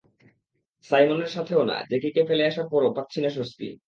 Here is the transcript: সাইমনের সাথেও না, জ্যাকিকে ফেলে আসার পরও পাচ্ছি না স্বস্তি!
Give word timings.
সাইমনের 0.85 1.27
সাথেও 1.27 1.61
না, 1.65 1.77
জ্যাকিকে 1.89 2.21
ফেলে 2.29 2.43
আসার 2.45 2.67
পরও 2.71 2.95
পাচ্ছি 2.97 3.19
না 3.21 3.29
স্বস্তি! 3.29 3.67